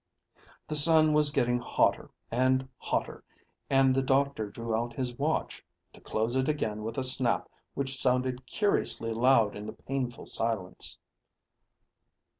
[0.67, 3.23] The sun was getting hotter and hotter,
[3.69, 7.95] and the doctor drew out his watch, to close it again with a snap which
[7.95, 10.97] sounded curiously loud in the painful silence.